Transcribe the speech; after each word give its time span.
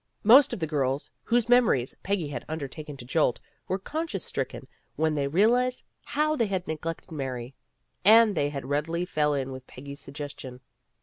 Most 0.23 0.51
of 0.51 0.57
the 0.59 0.65
girls, 0.65 1.11
whose 1.21 1.47
memories 1.47 1.93
Peggy 2.01 2.27
had 2.27 2.43
undertaken 2.49 2.97
to 2.97 3.05
jolt, 3.05 3.39
were 3.67 3.77
conscience 3.77 4.23
stricken 4.23 4.63
when 4.95 5.13
they 5.13 5.27
realized 5.27 5.83
how 6.03 6.35
they 6.35 6.47
had 6.47 6.67
neglected 6.67 7.11
Mary. 7.11 7.53
And 8.03 8.33
they 8.33 8.49
readily 8.63 9.05
fell 9.05 9.35
in 9.35 9.51
with 9.51 9.67
Peggy's 9.67 9.99
suggestion. 9.99 10.61